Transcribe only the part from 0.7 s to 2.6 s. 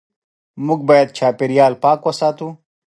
باید چاپېریال پاک وساتو.